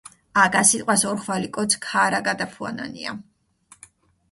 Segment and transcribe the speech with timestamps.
[0.43, 3.17] აკა სიტყვას ორხვალი კოც ქაარაგადაფუანანია.